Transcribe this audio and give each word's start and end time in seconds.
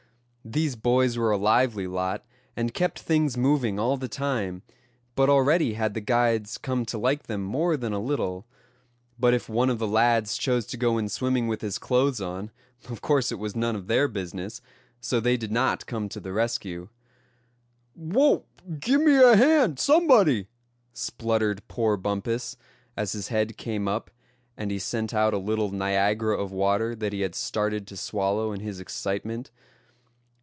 These 0.43 0.75
boys 0.75 1.19
were 1.19 1.29
a 1.29 1.37
lively 1.37 1.85
lot, 1.85 2.25
and 2.57 2.73
kept 2.73 2.97
things 2.97 3.37
moving 3.37 3.77
all 3.77 3.95
the 3.95 4.07
time; 4.07 4.63
but 5.13 5.29
already 5.29 5.75
had 5.75 5.93
the 5.93 6.01
guides 6.01 6.57
come 6.57 6.83
to 6.87 6.97
like 6.97 7.27
them 7.27 7.43
more 7.43 7.77
than 7.77 7.93
a 7.93 7.99
little. 7.99 8.47
But 9.19 9.35
if 9.35 9.47
one 9.47 9.69
of 9.69 9.77
the 9.77 9.87
lads 9.87 10.37
chose 10.39 10.65
to 10.65 10.77
go 10.77 10.97
in 10.97 11.09
swimming 11.09 11.47
with 11.47 11.61
his 11.61 11.77
clothes 11.77 12.19
on, 12.19 12.49
of 12.89 13.01
course 13.01 13.31
it 13.31 13.37
was 13.37 13.55
none 13.55 13.75
of 13.75 13.85
their 13.85 14.07
business. 14.07 14.63
So 14.99 15.19
they 15.19 15.37
did 15.37 15.51
not 15.51 15.83
run 15.91 16.09
to 16.09 16.19
the 16.19 16.33
rescue. 16.33 16.89
"Wow! 17.95 18.45
gimme 18.79 19.13
a 19.17 19.37
hand, 19.37 19.77
somebody!" 19.77 20.47
spluttered 20.91 21.61
poor 21.67 21.97
Bumpus, 21.97 22.57
as 22.97 23.11
his 23.11 23.27
head 23.27 23.57
came 23.57 23.87
up, 23.87 24.09
and 24.57 24.71
he 24.71 24.79
sent 24.79 25.13
out 25.13 25.35
a 25.35 25.37
little 25.37 25.69
Niagara 25.69 26.35
of 26.35 26.51
water 26.51 26.95
that 26.95 27.13
he 27.13 27.21
had 27.21 27.35
started 27.35 27.85
to 27.85 27.95
swallow 27.95 28.51
in 28.51 28.61
his 28.61 28.79
excitement. 28.79 29.51